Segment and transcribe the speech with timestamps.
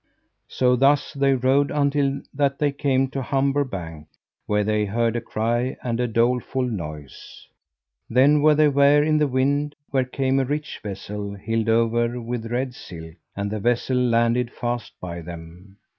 [0.47, 4.07] So thus they rode until that they came to Humber bank,
[4.47, 7.47] where they heard a cry and a doleful noise.
[8.09, 12.51] Then were they ware in the wind where came a rich vessel hilled over with
[12.51, 15.77] red silk, and the vessel landed fast by them.